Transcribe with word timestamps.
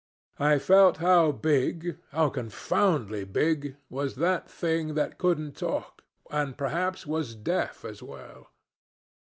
I 0.39 0.57
felt 0.57 0.97
how 0.97 1.31
big, 1.31 1.99
how 2.09 2.29
confoundedly 2.31 3.23
big, 3.23 3.75
was 3.87 4.15
that 4.15 4.49
thing 4.49 4.95
that 4.95 5.19
couldn't 5.19 5.55
talk, 5.55 6.03
and 6.31 6.57
perhaps 6.57 7.05
was 7.05 7.35
deaf 7.35 7.85
as 7.85 8.01
well. 8.01 8.47